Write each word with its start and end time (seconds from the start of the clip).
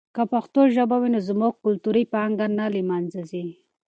که 0.15 0.23
پښتو 0.31 0.61
ژبه 0.75 0.95
وي 1.01 1.09
نو 1.13 1.19
زموږ 1.29 1.53
کلتوري 1.65 2.03
پانګه 2.13 2.47
نه 2.57 2.65
له 2.73 2.81
منځه 2.89 3.19
ځي. 3.29 3.45